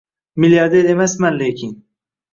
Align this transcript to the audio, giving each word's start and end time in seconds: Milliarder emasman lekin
Milliarder 0.35 0.89
emasman 0.93 1.37
lekin 1.43 1.77